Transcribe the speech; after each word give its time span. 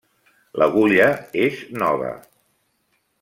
L'agulla 0.61 1.09
és 1.43 1.53
nova. 1.83 2.09